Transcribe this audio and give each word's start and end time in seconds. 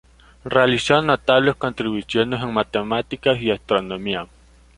Realizó 0.43 0.99
notables 1.03 1.53
contribuciones 1.57 2.41
en 2.41 2.51
matemáticas 2.51 3.39
y 3.39 3.51
astronomía. 3.51 4.27